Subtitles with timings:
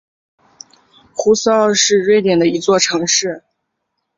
[1.13, 3.43] 奥胡斯是瑞典的一座城市。